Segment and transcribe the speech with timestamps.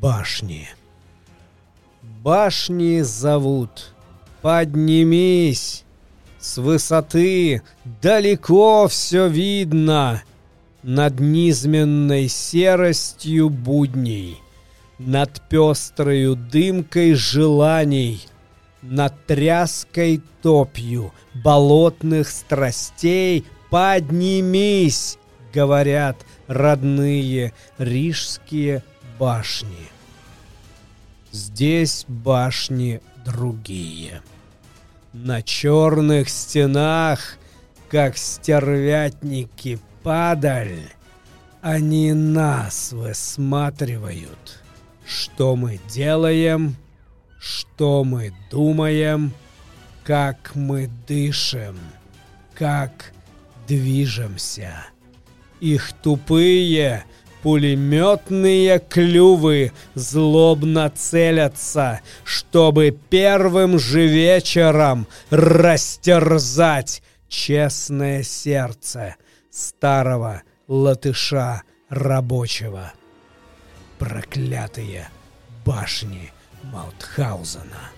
[0.00, 0.68] Башни.
[2.22, 3.94] Башни зовут.
[4.42, 5.84] Поднимись.
[6.38, 7.62] С высоты
[8.02, 10.22] далеко все видно.
[10.82, 14.38] Над низменной серостью будней.
[14.98, 18.26] Над пестрою дымкой желаний.
[18.82, 25.18] Над тряской топью болотных страстей поднимись,
[25.52, 26.16] говорят
[26.46, 28.84] родные рижские
[29.18, 29.88] башни.
[31.32, 34.22] Здесь башни другие.
[35.12, 37.36] На черных стенах,
[37.88, 40.90] как стервятники падаль,
[41.60, 44.62] они нас высматривают.
[45.06, 46.76] Что мы делаем,
[47.38, 49.32] что мы думаем,
[50.04, 51.78] как мы дышим,
[52.54, 53.12] как
[53.66, 54.86] движемся.
[55.60, 57.04] Их тупые,
[57.46, 69.14] пулеметные клювы злобно целятся, чтобы первым же вечером растерзать честное сердце
[69.48, 72.92] старого латыша рабочего.
[74.00, 75.08] Проклятые
[75.64, 76.32] башни
[76.64, 77.92] Маутхаузена.